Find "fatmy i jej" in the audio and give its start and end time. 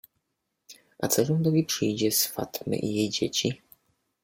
2.27-3.09